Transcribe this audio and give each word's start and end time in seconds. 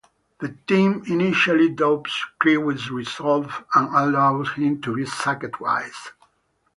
The 0.39 0.57
team 0.65 1.03
initially 1.05 1.69
doubts 1.69 2.25
Crewe's 2.39 2.89
resolve 2.89 3.63
and 3.75 3.87
allows 3.95 4.49
him 4.53 4.81
to 4.81 4.95
be 4.95 5.05
sacked 5.05 5.53
twice. 5.53 6.11